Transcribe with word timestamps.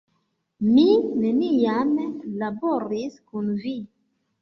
Mi 0.69 0.85
neniam 1.27 1.93
laboris 2.43 3.25
kun 3.31 3.57
vi! 3.65 3.79